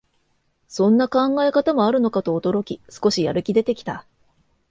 [0.67, 4.03] そんな考え方もあるのかと驚き、少しやる気出てきた